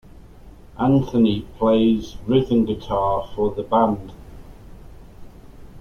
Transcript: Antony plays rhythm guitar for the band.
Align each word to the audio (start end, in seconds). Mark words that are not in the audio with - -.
Antony 0.79 1.41
plays 1.59 2.17
rhythm 2.25 2.65
guitar 2.65 3.29
for 3.35 3.53
the 3.53 3.61
band. 3.61 4.11